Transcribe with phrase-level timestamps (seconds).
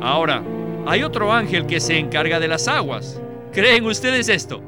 [0.00, 0.44] Ahora,
[0.86, 3.20] hay otro ángel que se encarga de las aguas.
[3.52, 4.62] ¿Creen ustedes esto?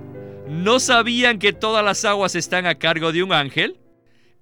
[0.48, 3.78] ¿No sabían que todas las aguas están a cargo de un ángel?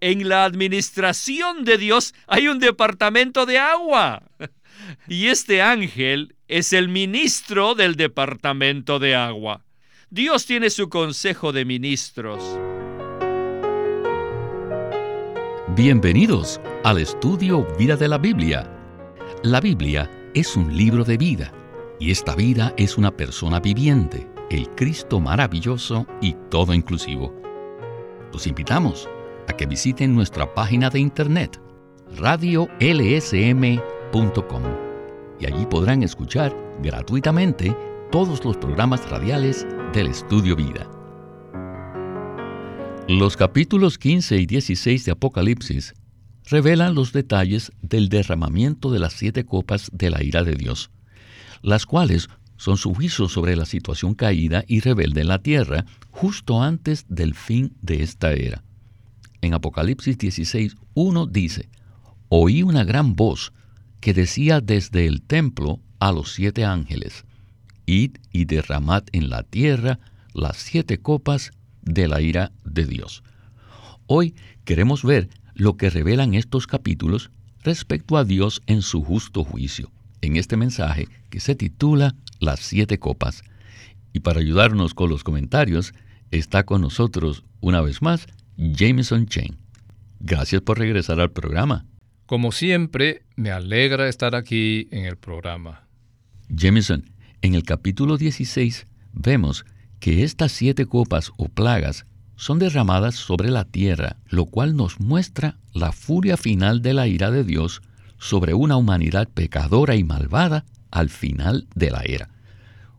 [0.01, 4.23] En la administración de Dios hay un departamento de agua.
[5.09, 9.65] Y este ángel es el ministro del departamento de agua.
[10.11, 12.43] Dios tiene su consejo de ministros.
[15.75, 18.71] Bienvenidos al estudio Vida de la Biblia.
[19.43, 21.51] La Biblia es un libro de vida
[21.99, 27.35] y esta vida es una persona viviente, el Cristo maravilloso y todo inclusivo.
[28.35, 29.09] Los invitamos
[29.49, 31.59] a que visiten nuestra página de internet
[32.19, 32.69] radiolsm.com
[35.41, 37.75] y allí podrán escuchar gratuitamente
[38.13, 40.87] todos los programas radiales del Estudio Vida.
[43.09, 45.95] Los capítulos 15 y 16 de Apocalipsis
[46.47, 50.91] revelan los detalles del derramamiento de las siete copas de la ira de Dios,
[51.63, 56.63] las cuales son su juicio sobre la situación caída y rebelde en la tierra justo
[56.63, 58.63] antes del fin de esta era.
[59.43, 61.69] En Apocalipsis 16, 1 dice,
[62.29, 63.53] Oí una gran voz
[64.01, 67.25] que decía desde el templo a los siete ángeles,
[67.87, 70.01] Id y derramad en la tierra
[70.33, 71.53] las siete copas
[71.83, 73.23] de la ira de Dios.
[74.07, 77.31] Hoy queremos ver lo que revelan estos capítulos
[77.63, 79.91] respecto a Dios en su justo juicio,
[80.21, 83.43] en este mensaje que se titula Las siete copas.
[84.13, 85.95] Y para ayudarnos con los comentarios,
[86.31, 89.57] está con nosotros una vez más Jameson Chain.
[90.21, 91.87] Gracias por regresar al programa.
[92.27, 95.87] Como siempre, me alegra estar aquí en el programa.
[96.49, 99.65] Jameson, en el capítulo 16 vemos
[100.01, 102.05] que estas siete copas o plagas
[102.37, 107.31] son derramadas sobre la tierra, lo cual nos muestra la furia final de la ira
[107.31, 107.83] de Dios
[108.19, 112.31] sobre una humanidad pecadora y malvada al final de la era.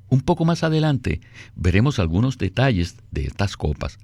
[0.10, 1.22] Un poco más adelante
[1.56, 4.00] veremos algunos detalles de estas copas,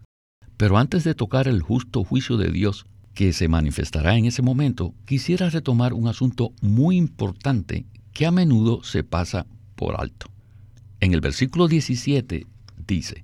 [0.58, 4.93] pero antes de tocar el justo juicio de Dios que se manifestará en ese momento,
[5.05, 9.45] quisiera retomar un asunto muy importante que a menudo se pasa
[9.76, 10.27] por alto.
[10.99, 12.48] En el versículo 17
[12.88, 13.23] dice,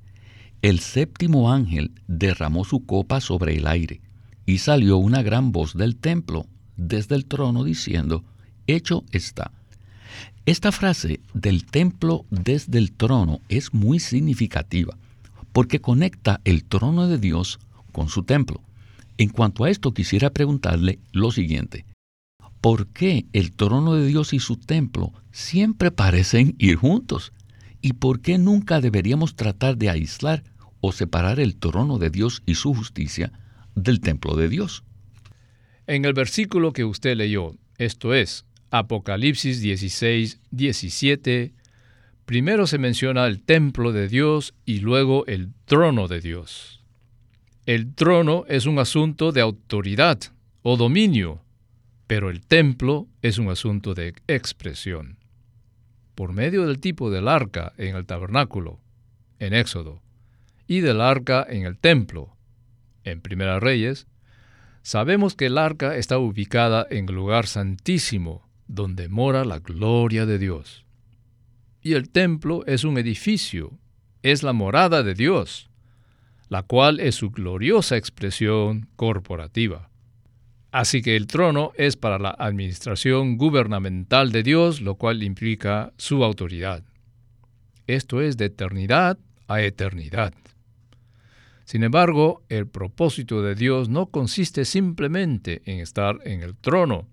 [0.62, 4.02] el séptimo ángel derramó su copa sobre el aire,
[4.46, 8.24] y salió una gran voz del templo desde el trono diciendo,
[8.68, 9.52] Hecho está.
[10.46, 14.98] Esta frase del templo desde el trono es muy significativa,
[15.54, 17.60] porque conecta el trono de Dios
[17.92, 18.62] con su templo.
[19.18, 21.86] En cuanto a esto quisiera preguntarle lo siguiente.
[22.62, 27.32] ¿Por qué el trono de Dios y su templo siempre parecen ir juntos?
[27.82, 30.44] ¿Y por qué nunca deberíamos tratar de aislar
[30.82, 33.32] o separar el trono de Dios y su justicia
[33.76, 34.84] del templo de Dios?
[35.88, 41.54] En el versículo que usted leyó, esto es, Apocalipsis 16, 17,
[42.26, 46.84] primero se menciona el templo de Dios y luego el trono de Dios.
[47.66, 50.20] El trono es un asunto de autoridad
[50.62, 51.42] o dominio,
[52.08, 55.19] pero el templo es un asunto de expresión
[56.20, 58.82] por medio del tipo del arca en el tabernáculo,
[59.40, 60.02] en Éxodo,
[60.68, 62.36] y del arca en el templo,
[63.06, 64.06] en Primera Reyes,
[64.82, 70.40] sabemos que el arca está ubicada en el lugar santísimo, donde mora la gloria de
[70.40, 70.86] Dios.
[71.82, 73.80] Y el templo es un edificio,
[74.22, 75.70] es la morada de Dios,
[76.50, 79.89] la cual es su gloriosa expresión corporativa.
[80.72, 86.24] Así que el trono es para la administración gubernamental de Dios, lo cual implica su
[86.24, 86.84] autoridad.
[87.88, 90.34] Esto es de eternidad a eternidad.
[91.66, 97.08] Sin embargo, el propósito de Dios no consiste simplemente en estar en el trono,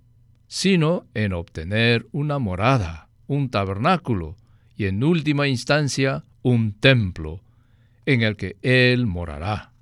[0.48, 4.36] sino en obtener una morada, un tabernáculo
[4.76, 7.40] y en última instancia un templo
[8.06, 9.72] en el que Él morará.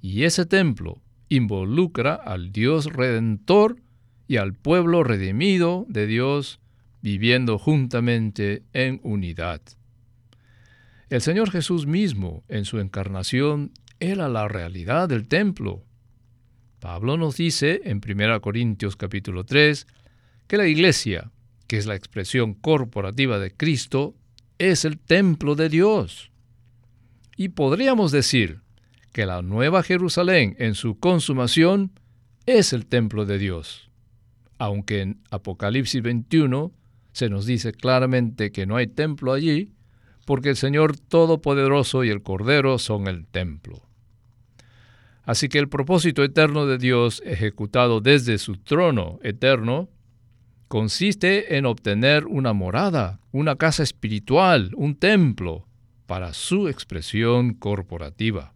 [0.00, 1.01] Y ese templo
[1.36, 3.76] involucra al Dios redentor
[4.28, 6.60] y al pueblo redimido de Dios
[7.00, 9.62] viviendo juntamente en unidad.
[11.08, 15.82] El Señor Jesús mismo, en su encarnación, era la realidad del templo.
[16.80, 19.86] Pablo nos dice en 1 Corintios capítulo 3
[20.46, 21.30] que la iglesia,
[21.66, 24.14] que es la expresión corporativa de Cristo,
[24.58, 26.30] es el templo de Dios.
[27.36, 28.61] Y podríamos decir
[29.12, 31.92] que la nueva Jerusalén en su consumación
[32.46, 33.90] es el templo de Dios.
[34.58, 36.72] Aunque en Apocalipsis 21
[37.12, 39.72] se nos dice claramente que no hay templo allí,
[40.24, 43.82] porque el Señor Todopoderoso y el Cordero son el templo.
[45.24, 49.88] Así que el propósito eterno de Dios, ejecutado desde su trono eterno,
[50.68, 55.66] consiste en obtener una morada, una casa espiritual, un templo,
[56.06, 58.52] para su expresión corporativa.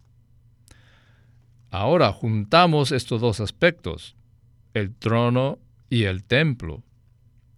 [1.70, 4.16] Ahora juntamos estos dos aspectos,
[4.74, 5.58] el trono
[5.90, 6.82] y el templo.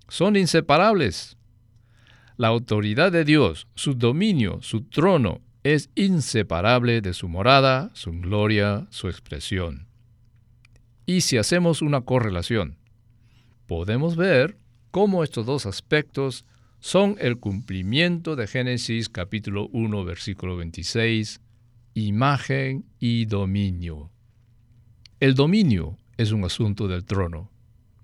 [0.09, 1.37] Son inseparables.
[2.37, 8.87] La autoridad de Dios, su dominio, su trono, es inseparable de su morada, su gloria,
[8.91, 9.89] su expresión.
[11.05, 12.77] Y si hacemos una correlación,
[13.67, 14.57] podemos ver
[14.91, 16.45] cómo estos dos aspectos
[16.81, 21.41] son el cumplimiento de Génesis capítulo 1 versículo 26,
[22.07, 24.11] imagen y dominio.
[25.21, 27.51] El dominio es un asunto del trono.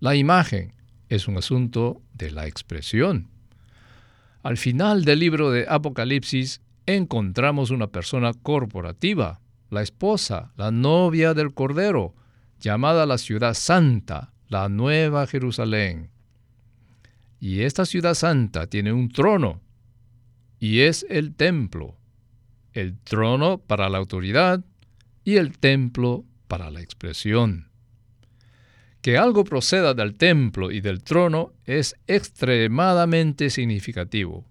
[0.00, 0.72] La imagen
[1.08, 3.28] es un asunto de la expresión.
[4.42, 11.54] Al final del libro de Apocalipsis encontramos una persona corporativa, la esposa, la novia del
[11.54, 12.14] Cordero,
[12.60, 16.10] llamada la ciudad santa, la Nueva Jerusalén.
[17.40, 19.60] Y esta ciudad santa tiene un trono,
[20.58, 21.96] y es el templo.
[22.74, 24.62] El trono para la autoridad
[25.24, 27.68] y el templo para la expresión.
[29.00, 34.44] Que algo proceda del templo y del trono es extremadamente significativo,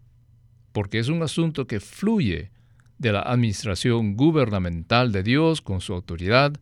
[0.71, 2.51] porque es un asunto que fluye
[2.97, 6.53] de la administración gubernamental de Dios con su autoridad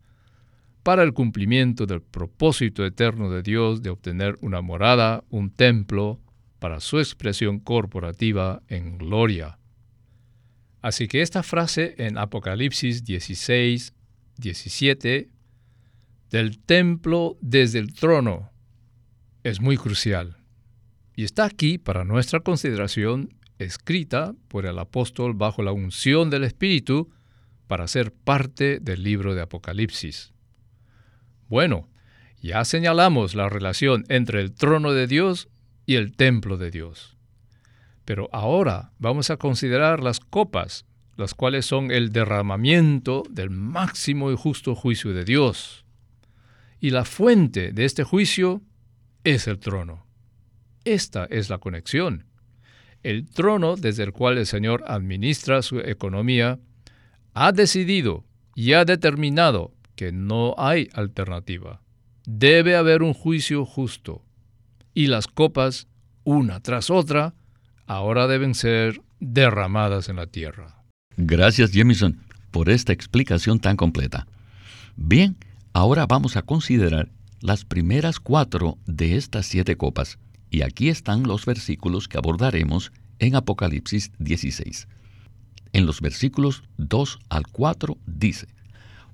[0.84, 6.20] para el cumplimiento del propósito eterno de Dios de obtener una morada, un templo,
[6.60, 9.58] para su expresión corporativa en gloria.
[10.82, 13.94] Así que esta frase en Apocalipsis 16,
[14.38, 15.30] 17,
[16.32, 18.52] del templo desde el trono,
[19.44, 20.38] es muy crucial.
[21.16, 27.12] Y está aquí para nuestra consideración, escrita por el apóstol bajo la unción del Espíritu,
[27.68, 30.34] para ser parte del libro de Apocalipsis.
[31.48, 31.90] Bueno,
[32.42, 35.48] ya señalamos la relación entre el trono de Dios
[35.86, 37.18] y el templo de Dios.
[38.12, 40.86] Pero ahora vamos a considerar las copas,
[41.16, 45.86] las cuales son el derramamiento del máximo y justo juicio de Dios.
[46.82, 48.62] Y la fuente de este juicio
[49.24, 50.06] es el trono.
[50.84, 52.26] Esta es la conexión.
[53.02, 56.60] El trono desde el cual el Señor administra su economía
[57.34, 58.26] ha decidido
[58.56, 61.82] y ha determinado que no hay alternativa.
[62.26, 64.26] Debe haber un juicio justo.
[64.94, 65.88] Y las copas,
[66.26, 67.36] una tras otra,
[67.88, 70.84] ahora deben ser derramadas en la tierra.
[71.18, 72.20] Gracias, Jamison,
[72.52, 74.28] por esta explicación tan completa.
[74.96, 75.38] Bien,
[75.74, 77.10] ahora vamos a considerar
[77.42, 80.20] las primeras cuatro de estas siete copas,
[80.50, 84.88] y aquí están los versículos que abordaremos en Apocalipsis 16.
[85.74, 88.48] En los versículos 2 al 4 dice,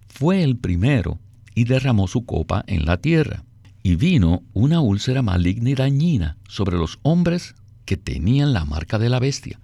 [0.07, 1.19] fue el primero
[1.53, 3.43] y derramó su copa en la tierra.
[3.83, 7.55] Y vino una úlcera maligna y dañina sobre los hombres
[7.87, 9.59] que tenían la marca de la bestia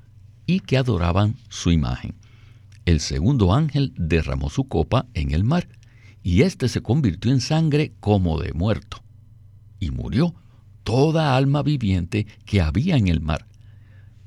[0.47, 2.15] y que adoraban su imagen.
[2.85, 5.67] El segundo ángel derramó su copa en el mar,
[6.23, 9.03] y éste se convirtió en sangre como de muerto.
[9.77, 10.33] Y murió
[10.85, 13.45] toda alma viviente que había en el mar.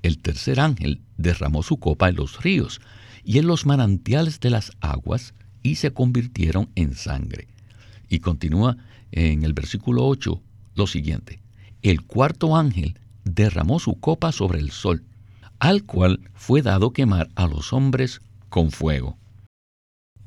[0.03, 2.83] El tercer ángel derramó su copa en los ríos
[3.25, 5.33] y en los manantiales de las aguas,
[5.63, 7.49] y se convirtieron en sangre.
[8.11, 8.77] Y continúa
[9.11, 10.43] en el versículo 8
[10.75, 11.41] lo siguiente.
[11.81, 15.03] El cuarto ángel derramó su copa sobre el sol,
[15.59, 19.19] al cual fue dado quemar a los hombres con fuego.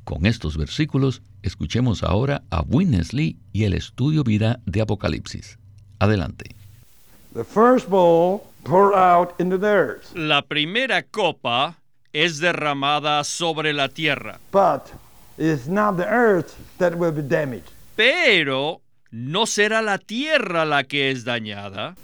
[0.03, 5.57] Con estos versículos, escuchemos ahora a Winnesley y el estudio vida de Apocalipsis.
[5.99, 6.55] Adelante.
[10.15, 11.77] La primera copa
[12.11, 14.39] es derramada sobre la tierra.
[17.95, 21.95] Pero no será la tierra la que es dañada,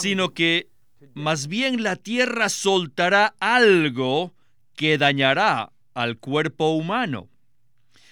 [0.00, 0.68] sino que
[1.14, 4.32] más bien la tierra soltará algo
[4.76, 7.28] que dañará al cuerpo humano.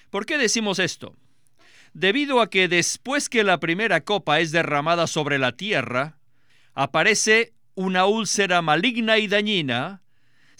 [0.09, 1.15] ¿Por qué decimos esto?
[1.93, 6.17] Debido a que después que la primera copa es derramada sobre la tierra,
[6.73, 10.00] aparece una úlcera maligna y dañina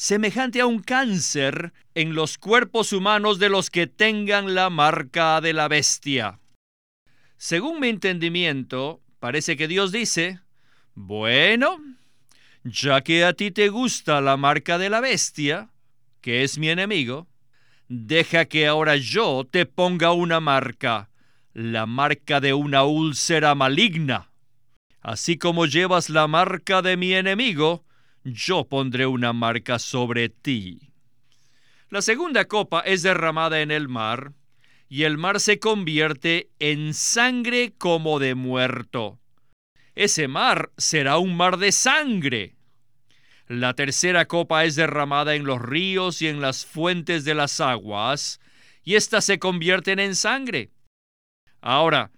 [0.01, 5.53] semejante a un cáncer en los cuerpos humanos de los que tengan la marca de
[5.53, 6.39] la bestia.
[7.37, 10.39] Según mi entendimiento, parece que Dios dice,
[10.95, 11.77] bueno,
[12.63, 15.69] ya que a ti te gusta la marca de la bestia,
[16.19, 17.27] que es mi enemigo,
[17.87, 21.11] deja que ahora yo te ponga una marca,
[21.53, 24.31] la marca de una úlcera maligna.
[24.99, 27.85] Así como llevas la marca de mi enemigo,
[28.23, 30.91] yo pondré una marca sobre ti.
[31.89, 34.33] La segunda copa es derramada en el mar,
[34.87, 39.19] y el mar se convierte en sangre como de muerto.
[39.95, 42.55] Ese mar será un mar de sangre.
[43.47, 48.39] La tercera copa es derramada en los ríos y en las fuentes de las aguas,
[48.83, 50.71] y éstas se convierten en sangre.
[51.61, 52.11] Ahora,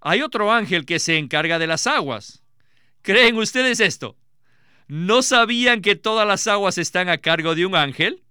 [0.00, 2.42] hay otro ángel que se encarga de las aguas.
[3.02, 4.17] ¿Creen ustedes esto?
[4.88, 8.22] ¿No sabían que todas las aguas están a cargo de un ángel?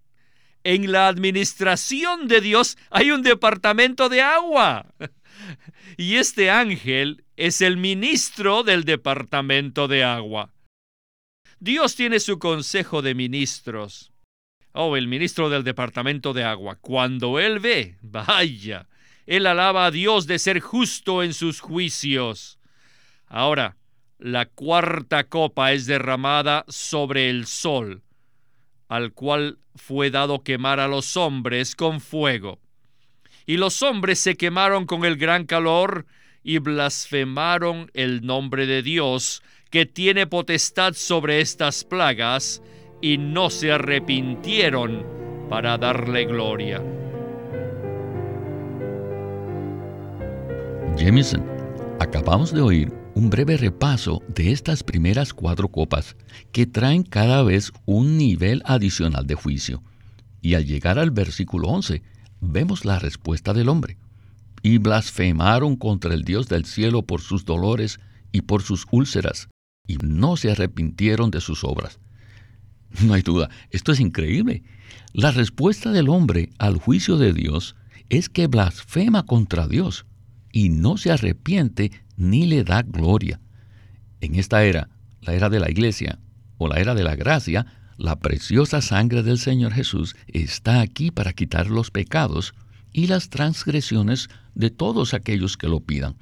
[0.64, 4.94] En la administración de Dios hay un departamento de agua.
[5.98, 10.52] Y este ángel es el ministro del departamento de agua.
[11.60, 14.12] Dios tiene su consejo de ministros.
[14.74, 16.76] Oh, el ministro del departamento de agua.
[16.76, 18.88] Cuando él ve, vaya,
[19.26, 22.60] él alaba a Dios de ser justo en sus juicios.
[23.28, 23.78] Ahora,
[24.19, 28.01] la cuarta copa es derramada sobre el sol,
[28.88, 32.59] al cual fue dado quemar a los hombres con fuego.
[33.45, 36.05] Y los hombres se quemaron con el gran calor
[36.43, 42.62] y blasfemaron el nombre de Dios, que tiene potestad sobre estas plagas,
[43.01, 45.05] y no se arrepintieron
[45.50, 46.81] para darle gloria.
[50.97, 51.45] Jameson,
[52.00, 56.15] acabamos de oír un breve repaso de estas primeras cuatro copas
[56.51, 59.81] que traen cada vez un nivel adicional de juicio.
[60.39, 62.03] Y al llegar al versículo 11,
[62.41, 63.97] vemos la respuesta del hombre.
[64.62, 68.00] Y blasfemaron contra el Dios del cielo por sus dolores
[68.31, 69.50] y por sus úlceras,
[69.88, 72.00] y no se arrepintieron de sus obras.
[73.01, 74.62] No hay duda, esto es increíble.
[75.13, 77.75] La respuesta del hombre al juicio de Dios
[78.09, 80.05] es que blasfema contra Dios
[80.58, 83.40] y no se arrepiente ni le da gloria.
[84.22, 84.90] En esta era,
[85.22, 86.18] la era de la iglesia
[86.58, 91.34] o la era de la gracia, la preciosa sangre del Señor Jesús está aquí para
[91.34, 92.56] quitar los pecados
[92.92, 96.16] y las transgresiones de todos aquellos que lo pidan.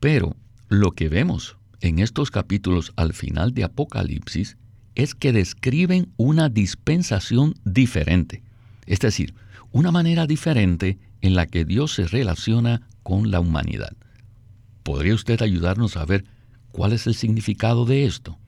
[0.00, 0.34] Pero
[0.68, 4.56] lo que vemos en estos capítulos al final de Apocalipsis
[4.96, 8.42] es que describen una dispensación diferente,
[8.86, 9.34] es decir,
[9.70, 13.96] una manera diferente en la que Dios se relaciona con la humanidad.
[14.82, 16.24] ¿Podría usted ayudarnos a ver
[16.70, 18.38] cuál es el significado de esto?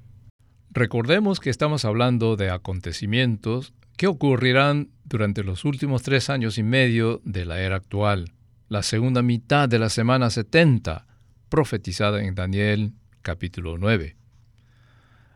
[0.71, 7.21] Recordemos que estamos hablando de acontecimientos que ocurrirán durante los últimos tres años y medio
[7.25, 8.33] de la era actual,
[8.69, 11.07] la segunda mitad de la semana 70,
[11.49, 12.93] profetizada en Daniel
[13.23, 14.17] capítulo 9.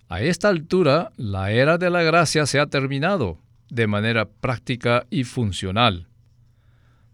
[0.08, 5.24] A esta altura, la era de la gracia se ha terminado de manera práctica y
[5.24, 6.08] funcional.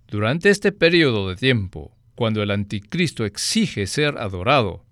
[0.06, 4.85] Durante este periodo de tiempo, cuando el anticristo exige ser adorado.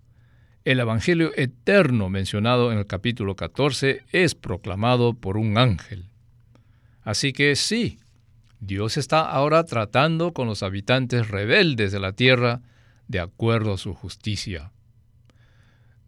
[0.65, 6.07] El Evangelio eterno mencionado en el capítulo 14 es proclamado por un ángel.
[7.03, 7.99] Así que sí,
[8.61, 12.63] Dios está ahora tratando con los habitantes rebeldes de la tierra
[13.09, 14.71] de acuerdo a su justicia.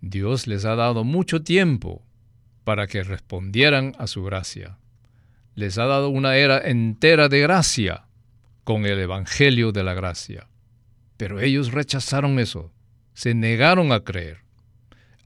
[0.00, 2.04] Dios les ha dado mucho tiempo
[2.62, 4.78] para que respondieran a su gracia.
[5.54, 8.04] Les ha dado una era entera de gracia
[8.64, 10.46] con el Evangelio de la gracia.
[11.16, 12.72] Pero ellos rechazaron eso,
[13.12, 14.38] se negaron a creer.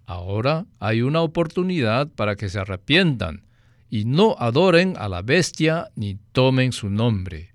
[0.06, 3.44] Ahora hay una oportunidad para que se arrepientan
[3.90, 7.54] y no adoren a la bestia ni tomen su nombre.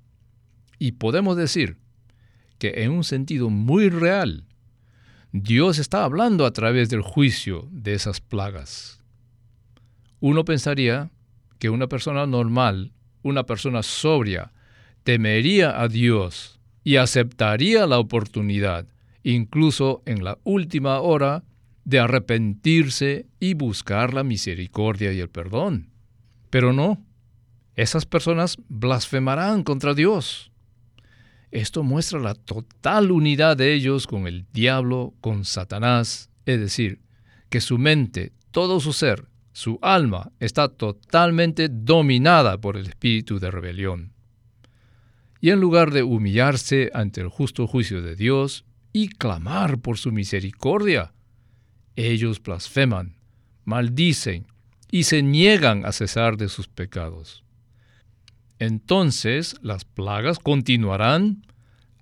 [0.79, 1.77] Y podemos decir
[2.59, 4.45] que en un sentido muy real,
[5.31, 9.03] Dios está hablando a través del juicio de esas plagas.
[10.19, 11.11] Uno pensaría
[11.59, 14.51] que una persona normal, una persona sobria,
[15.03, 16.52] temería a Dios
[16.83, 18.87] y aceptaría la oportunidad,
[19.23, 21.43] incluso en la última hora,
[21.85, 25.89] de arrepentirse y buscar la misericordia y el perdón.
[26.49, 27.03] Pero no,
[27.75, 30.51] esas personas blasfemarán contra Dios.
[31.51, 37.01] Esto muestra la total unidad de ellos con el diablo, con Satanás, es decir,
[37.49, 43.51] que su mente, todo su ser, su alma está totalmente dominada por el espíritu de
[43.51, 44.12] rebelión
[45.43, 50.13] y en lugar de humillarse ante el justo juicio de Dios y clamar por su
[50.13, 51.11] misericordia,
[51.97, 53.17] ellos blasfeman,
[53.65, 54.47] maldicen
[54.89, 57.43] y se niegan a cesar de sus pecados.
[58.57, 61.45] Entonces las plagas continuarán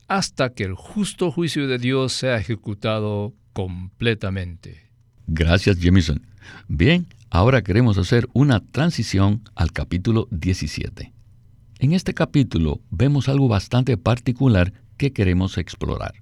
[0.07, 4.91] hasta que el justo juicio de Dios sea ejecutado completamente.
[5.25, 6.21] Gracias, Jameson.
[6.67, 11.11] Bien, ahora queremos hacer una transición al capítulo 17.
[11.81, 16.13] En este capítulo vemos algo bastante particular que queremos explorar.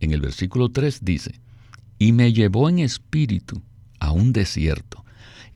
[0.00, 1.40] En el versículo 3 dice,
[2.00, 3.62] Y me llevó en espíritu
[4.00, 5.04] a un desierto,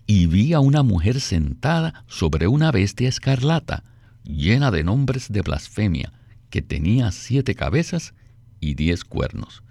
[0.06, 3.82] y vi a una mujer sentada sobre una bestia escarlata,
[4.22, 6.12] llena de nombres de blasfemia,
[6.48, 8.14] que tenía siete cabezas
[8.60, 9.64] y diez cuernos.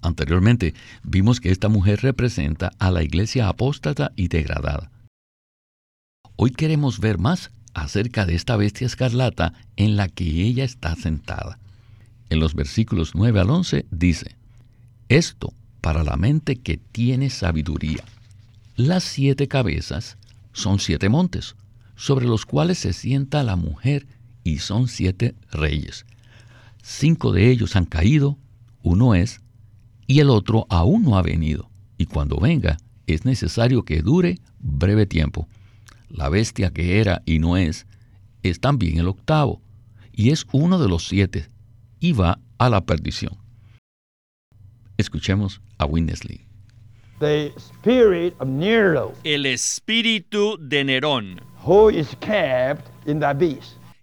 [0.00, 4.92] Anteriormente vimos que esta mujer representa a la iglesia apóstata y degradada.
[6.36, 11.58] Hoy queremos ver más acerca de esta bestia escarlata en la que ella está sentada.
[12.30, 14.36] En los versículos 9 al 11 dice,
[15.08, 18.04] Esto para la mente que tiene sabiduría.
[18.76, 20.16] Las siete cabezas
[20.52, 21.56] son siete montes,
[21.96, 24.06] sobre los cuales se sienta la mujer,
[24.44, 26.04] y son siete reyes.
[26.82, 28.38] Cinco de ellos han caído,
[28.82, 29.40] uno es,
[30.06, 32.76] y el otro aún no ha venido, y cuando venga
[33.06, 35.48] es necesario que dure breve tiempo.
[36.12, 37.86] La bestia que era y no es,
[38.42, 39.62] es también el octavo,
[40.12, 41.48] y es uno de los siete,
[42.00, 43.38] y va a la perdición.
[44.98, 46.46] Escuchemos a Winnesley.
[49.24, 51.40] El espíritu de Nerón,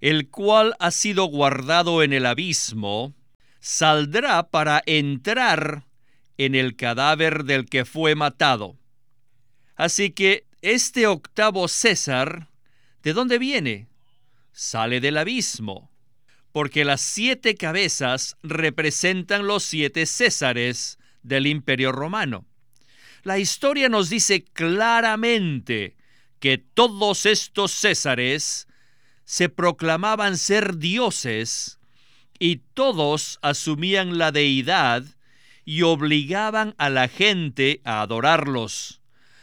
[0.02, 3.14] el cual ha sido guardado en el abismo,
[3.60, 5.86] saldrá para entrar
[6.38, 8.78] en el cadáver del que fue matado.
[9.76, 12.50] Así que este octavo César,
[13.04, 13.88] ¿de dónde viene?
[14.52, 15.90] Sale del abismo,
[16.52, 22.46] porque las siete cabezas representan los siete Césares del imperio romano.
[23.24, 25.96] La historia nos dice claramente
[26.40, 28.68] que todos estos Césares
[29.26, 31.80] se proclamaban ser dioses
[32.40, 35.04] y todos asumían la deidad
[35.66, 38.99] y obligaban a la gente a adorarlos,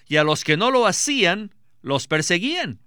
[0.09, 2.81] y a los que no lo hacían, los perseguían.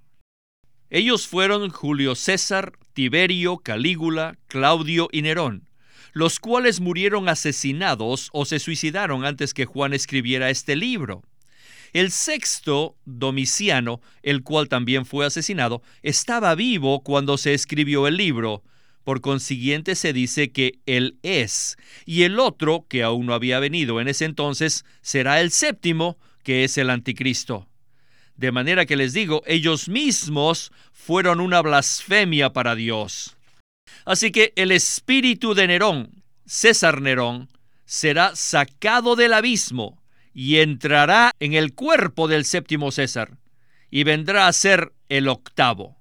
[0.89, 5.69] Ellos fueron Julio César, Tiberio, Calígula, Claudio y Nerón,
[6.13, 11.23] los cuales murieron asesinados o se suicidaron antes que Juan escribiera este libro.
[11.93, 18.63] El sexto, Domiciano, el cual también fue asesinado, estaba vivo cuando se escribió el libro,
[19.03, 23.99] por consiguiente se dice que Él es, y el otro, que aún no había venido
[23.99, 27.67] en ese entonces, será el séptimo, que es el anticristo.
[28.35, 33.35] De manera que les digo, ellos mismos fueron una blasfemia para Dios.
[34.05, 37.49] Así que el espíritu de Nerón, César Nerón,
[37.85, 40.01] será sacado del abismo
[40.33, 43.37] y entrará en el cuerpo del séptimo César
[43.91, 45.97] y vendrá a ser el octavo.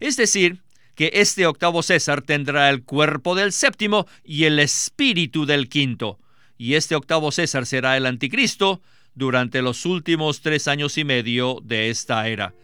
[0.00, 0.62] Es decir,
[0.94, 6.18] que este octavo César tendrá el cuerpo del séptimo y el espíritu del quinto.
[6.58, 8.82] Y este octavo César será el anticristo
[9.14, 12.54] durante los últimos tres años y medio de esta era.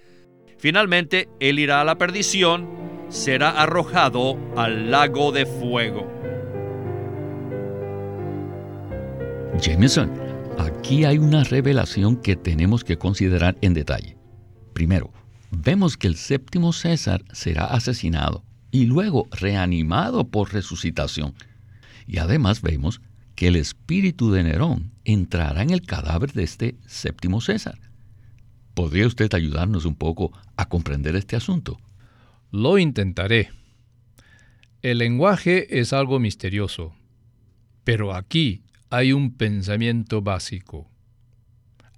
[0.58, 2.68] Finalmente, él irá a la perdición,
[3.08, 6.10] será arrojado al lago de fuego.
[9.60, 10.12] Jameson,
[10.58, 14.16] aquí hay una revelación que tenemos que considerar en detalle.
[14.72, 15.12] Primero,
[15.50, 21.34] vemos que el séptimo César será asesinado y luego reanimado por resucitación.
[22.06, 23.00] Y además vemos
[23.38, 27.78] que el espíritu de Nerón entrará en el cadáver de este séptimo César.
[28.74, 31.78] ¿Podría usted ayudarnos un poco a comprender este asunto?
[32.50, 33.50] Lo intentaré.
[34.82, 36.96] El lenguaje es algo misterioso,
[37.84, 40.90] pero aquí hay un pensamiento básico.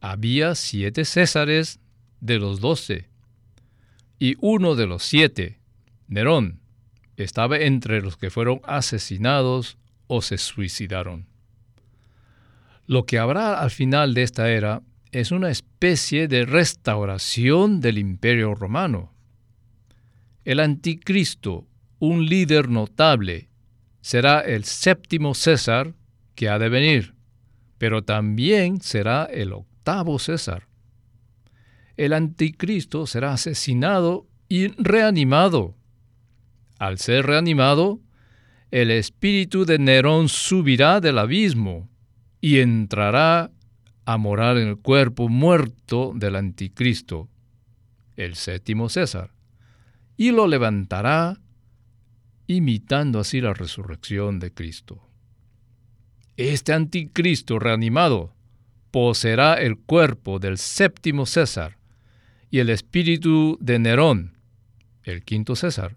[0.03, 1.81] Había siete Césares
[2.21, 3.09] de los doce
[4.19, 5.59] y uno de los siete,
[6.07, 6.61] Nerón,
[7.17, 11.30] estaba entre los que fueron asesinados o se suicidaron.
[12.91, 18.57] Lo que habrá al final de esta era es una especie de restauración del imperio
[18.57, 19.13] romano.
[20.45, 21.69] El anticristo,
[22.01, 23.49] un líder notable,
[24.01, 25.95] será el séptimo César
[26.35, 27.15] que ha de venir,
[27.79, 30.71] pero también será el octavo César
[32.01, 35.77] el anticristo será asesinado y reanimado.
[36.79, 38.01] Al ser reanimado,
[38.71, 41.90] el espíritu de Nerón subirá del abismo
[42.41, 43.51] y entrará
[44.05, 47.29] a morar en el cuerpo muerto del anticristo,
[48.17, 49.31] el séptimo César,
[50.17, 51.41] y lo levantará
[52.47, 55.07] imitando así la resurrección de Cristo.
[56.37, 58.35] Este anticristo reanimado
[58.91, 61.79] poseerá el cuerpo del séptimo César
[62.51, 64.39] y el espíritu de Nerón,
[65.05, 65.97] el quinto César,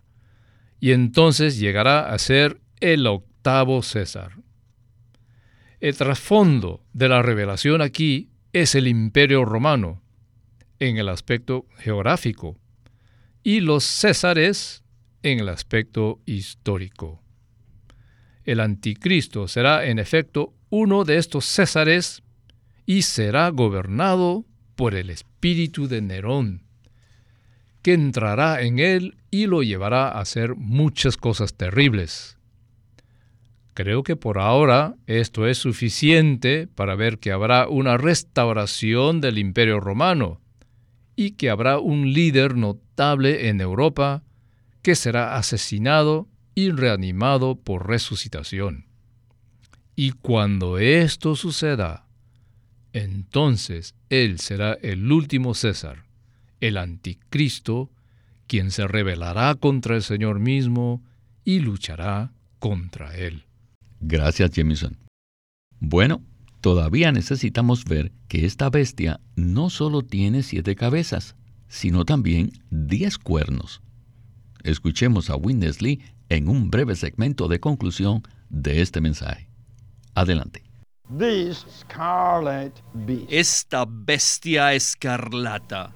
[0.80, 4.43] y entonces llegará a ser el octavo César.
[5.84, 10.02] El trasfondo de la revelación aquí es el imperio romano,
[10.80, 12.58] en el aspecto geográfico,
[13.44, 14.86] y los Césares
[15.24, 17.22] en el aspecto histórico.
[18.46, 22.24] El anticristo será en efecto uno de estos Césares
[22.86, 24.46] y será gobernado
[24.78, 26.64] por el espíritu de Nerón.
[27.82, 32.38] que entrará en él y lo llevará a hacer muchas cosas terribles.
[33.74, 39.80] Creo que por ahora esto es suficiente para ver que habrá una restauración del imperio
[39.80, 40.40] romano
[41.16, 44.24] y que habrá un líder notable en Europa
[44.84, 48.86] que será asesinado y reanimado por resucitación.
[49.96, 52.06] Y cuando esto suceda,
[52.94, 56.04] entonces él será el último César,
[56.62, 57.90] el anticristo,
[58.46, 61.02] quien se rebelará contra el Señor mismo
[61.44, 63.46] y luchará contra él.
[64.06, 64.98] Gracias, Jameson.
[65.80, 66.22] Bueno,
[66.60, 71.38] todavía necesitamos ver que esta bestia no solo tiene siete cabezas,
[71.70, 73.82] sino también diez cuernos.
[74.64, 79.50] Escuchemos a Winnesley en un breve segmento de conclusión de este mensaje.
[80.16, 80.64] Adelante.
[83.30, 85.94] Esta bestia escarlata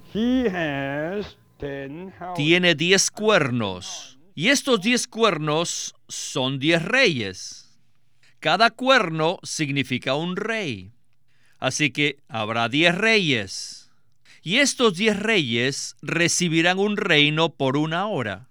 [2.36, 7.66] tiene diez cuernos, y estos diez cuernos son diez reyes.
[8.39, 10.91] Cada cuerno significa un rey.
[11.60, 13.91] Así que habrá diez reyes.
[14.43, 18.47] Y estos diez reyes recibirán un reino por una hora,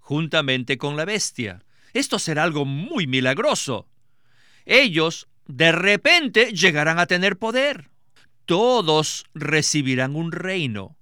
[0.00, 1.64] juntamente con la bestia.
[1.94, 3.88] Esto será algo muy milagroso.
[4.66, 7.90] Ellos de repente llegarán a tener poder.
[8.44, 10.96] Todos recibirán un reino.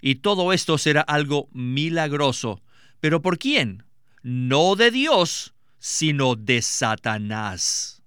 [0.00, 2.62] Y todo esto será algo milagroso.
[3.00, 3.84] ¿Pero por quién?
[4.22, 8.02] No de Dios, sino de Satanás.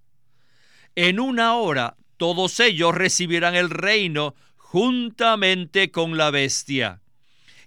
[0.95, 7.01] En una hora todos ellos recibirán el reino juntamente con la bestia.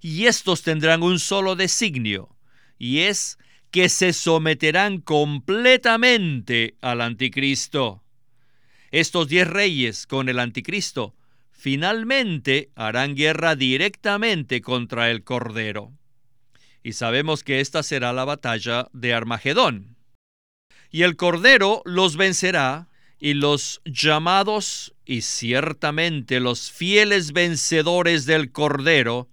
[0.01, 2.37] Y estos tendrán un solo designio,
[2.79, 3.39] y es
[3.71, 8.05] que se someterán completamente al anticristo.
[8.93, 11.17] Estos diez reyes con el anticristo
[11.51, 15.93] finalmente harán guerra directamente contra el Cordero.
[16.83, 19.94] Y sabemos que esta será la batalla de Armagedón
[20.95, 29.29] y el Cordero los vencerá, y los llamados y ciertamente los fieles vencedores del Cordero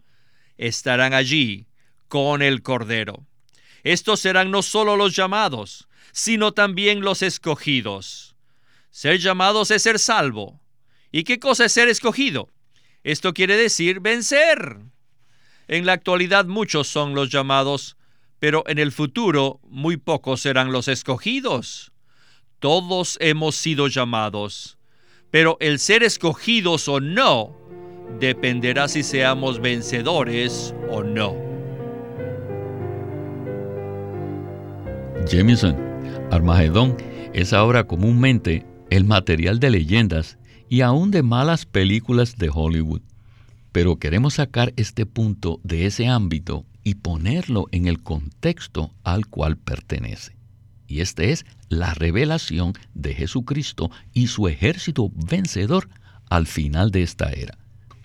[0.58, 1.68] estarán allí
[2.08, 3.28] con el Cordero.
[3.84, 8.36] Estos serán no solo los llamados, sino también los escogidos.
[8.90, 10.60] Ser llamados es ser salvo.
[11.12, 12.50] ¿Y qué cosa es ser escogido?
[13.04, 14.80] Esto quiere decir vencer.
[15.68, 17.98] En la actualidad muchos son los llamados,
[18.42, 21.92] pero en el futuro muy pocos serán los escogidos.
[22.58, 24.80] Todos hemos sido llamados,
[25.30, 27.56] pero el ser escogidos o no
[28.20, 31.36] dependerá si seamos vencedores o no.
[35.30, 35.78] Jameson,
[36.32, 36.98] Armagedón
[37.34, 43.02] es ahora comúnmente el material de leyendas y aún de malas películas de Hollywood.
[43.72, 49.58] Pero queremos sacar este punto de ese ámbito y ponerlo en el contexto al cual
[49.58, 50.36] pertenece.
[50.88, 55.90] Y este es la revelación de Jesucristo y su ejército vencedor
[56.30, 57.58] al final de esta era.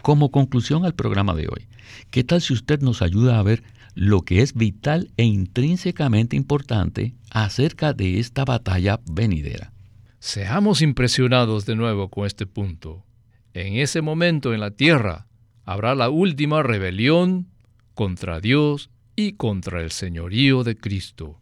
[0.03, 1.67] Como conclusión al programa de hoy,
[2.11, 7.15] ¿qué tal si usted nos ayuda a ver lo que es vital e intrínsecamente importante
[7.31, 9.73] acerca de esta batalla venidera?
[10.21, 13.05] Seamos impresionados de nuevo con este punto.
[13.53, 15.27] En ese momento en la tierra
[15.65, 17.49] habrá la última rebelión
[17.97, 21.41] contra Dios y contra el señorío de Cristo.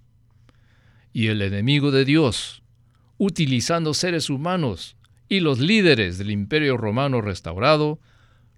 [1.12, 2.62] Y el enemigo de Dios,
[3.19, 4.97] utilizando seres humanos
[5.29, 7.99] y los líderes del imperio romano restaurado,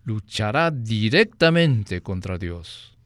[0.04, 2.98] luchará directamente contra Dios.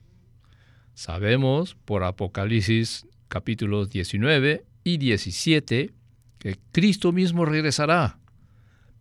[0.94, 5.94] Sabemos por Apocalipsis capítulos 19 y 17
[6.40, 8.18] que Cristo mismo regresará,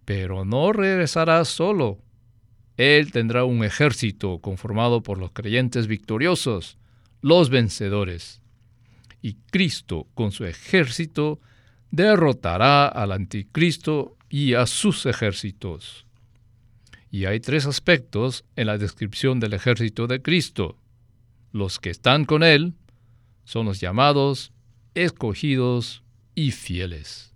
[0.06, 1.98] pero no regresará solo,
[2.80, 6.78] él tendrá un ejército conformado por los creyentes victoriosos,
[7.22, 8.40] los vencedores.
[9.22, 11.42] Y Cristo, con su ejército,
[11.92, 16.06] derrotará al anticristo y a sus ejércitos.
[17.12, 20.78] Y hay tres aspectos en la descripción del ejército de Cristo.
[21.52, 22.76] Los que están con Él
[23.44, 24.54] son los llamados,
[24.96, 26.02] escogidos
[26.34, 27.34] y fieles.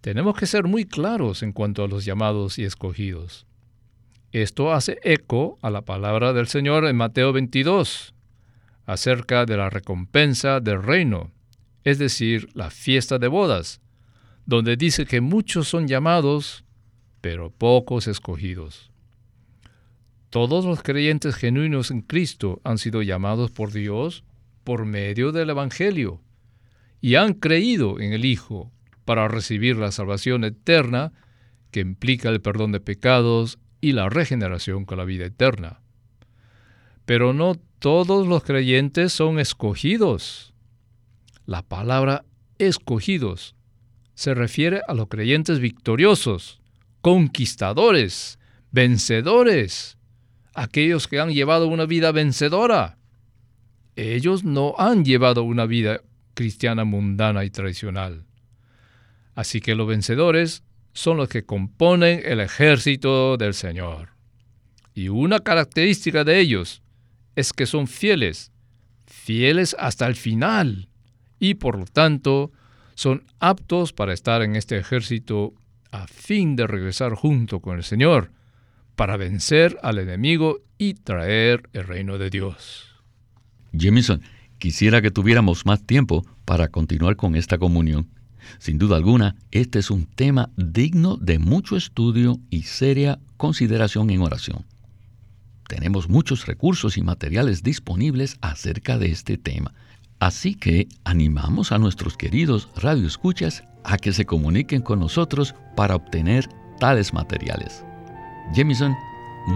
[0.00, 3.46] Tenemos que ser muy claros en cuanto a los llamados y escogidos.
[4.32, 8.14] Esto hace eco a la palabra del Señor en Mateo 22
[8.86, 11.30] acerca de la recompensa del reino,
[11.84, 13.82] es decir, la fiesta de bodas,
[14.46, 16.64] donde dice que muchos son llamados,
[17.20, 18.90] pero pocos escogidos.
[20.30, 24.24] Todos los creyentes genuinos en Cristo han sido llamados por Dios
[24.64, 26.22] por medio del Evangelio
[27.02, 28.72] y han creído en el Hijo
[29.04, 31.12] para recibir la salvación eterna
[31.70, 35.80] que implica el perdón de pecados y la regeneración con la vida eterna.
[37.04, 40.54] Pero no todos los creyentes son escogidos.
[41.44, 42.24] La palabra
[42.58, 43.56] escogidos
[44.14, 46.60] se refiere a los creyentes victoriosos,
[47.00, 48.38] conquistadores,
[48.70, 49.98] vencedores,
[50.54, 52.98] aquellos que han llevado una vida vencedora.
[53.96, 56.02] Ellos no han llevado una vida
[56.34, 58.26] cristiana mundana y tradicional.
[59.34, 64.10] Así que los vencedores son los que componen el ejército del Señor.
[64.94, 66.82] Y una característica de ellos
[67.34, 68.52] es que son fieles,
[69.06, 70.88] fieles hasta el final,
[71.38, 72.52] y por lo tanto
[72.94, 75.54] son aptos para estar en este ejército
[75.90, 78.30] a fin de regresar junto con el Señor,
[78.96, 82.86] para vencer al enemigo y traer el reino de Dios.
[83.72, 84.22] Jameson,
[84.58, 88.10] quisiera que tuviéramos más tiempo para continuar con esta comunión.
[88.58, 94.22] Sin duda alguna, este es un tema digno de mucho estudio y seria consideración en
[94.22, 94.64] oración.
[95.68, 99.72] Tenemos muchos recursos y materiales disponibles acerca de este tema.
[100.20, 106.48] Así que animamos a nuestros queridos radioescuchas a que se comuniquen con nosotros para obtener
[106.78, 107.84] tales materiales.
[108.54, 108.94] Jamison,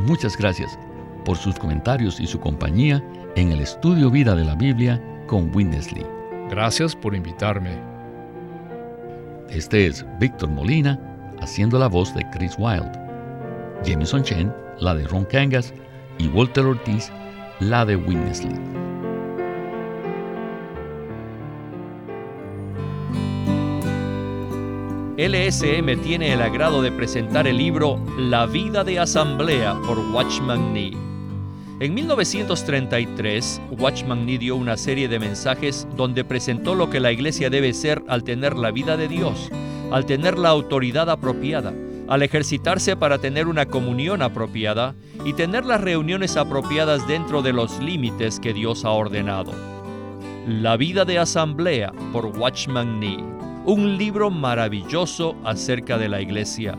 [0.07, 0.79] muchas gracias
[1.25, 3.05] por sus comentarios y su compañía
[3.37, 6.07] en el estudio Vida de la Biblia con Winnesley.
[6.49, 7.96] Gracias por invitarme.
[9.51, 10.99] Este es Víctor Molina
[11.41, 12.91] haciendo la voz de Chris Wilde,
[13.85, 15.73] Jameson Chen, la de Ron Cangas
[16.19, 17.11] y Walter Ortiz,
[17.61, 18.55] la de Winnesley.
[25.17, 31.16] LSM tiene el agrado de presentar el libro La vida de asamblea por Watchman Nee.
[31.79, 37.51] En 1933, Watchman Nee dio una serie de mensajes donde presentó lo que la iglesia
[37.51, 39.51] debe ser al tener la vida de Dios,
[39.91, 41.75] al tener la autoridad apropiada,
[42.09, 44.95] al ejercitarse para tener una comunión apropiada
[45.27, 49.53] y tener las reuniones apropiadas dentro de los límites que Dios ha ordenado.
[50.49, 53.37] La vida de asamblea por Watchman Nee
[53.67, 56.79] un libro maravilloso acerca de la iglesia.